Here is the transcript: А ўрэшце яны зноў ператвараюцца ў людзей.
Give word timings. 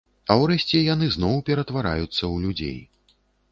А 0.31 0.37
ўрэшце 0.43 0.81
яны 0.93 1.09
зноў 1.17 1.37
ператвараюцца 1.51 2.11
ў 2.33 2.35
людзей. 2.49 2.77